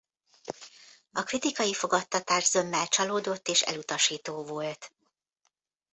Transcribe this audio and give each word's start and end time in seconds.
A 1.11 1.23
kritikai 1.23 1.73
fogadtatás 1.73 2.45
zömmel 2.51 2.87
csalódott 2.87 3.47
és 3.47 3.61
elutasító 3.61 4.43
volt. 4.43 4.91